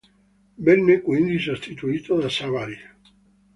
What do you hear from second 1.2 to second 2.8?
sostituito da Savary.